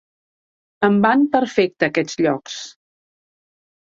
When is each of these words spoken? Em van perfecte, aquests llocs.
Em 0.87 0.95
van 1.03 1.25
perfecte, 1.35 1.89
aquests 1.91 2.17
llocs. 2.27 2.57